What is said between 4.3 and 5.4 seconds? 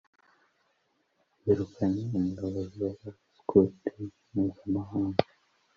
mpuzamahanga